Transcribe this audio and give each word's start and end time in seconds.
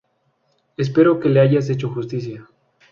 Espero 0.77 1.19
que 1.19 1.29
le 1.29 1.39
hayas 1.41 1.69
hecho 1.69 1.87
justicia. 1.89 2.49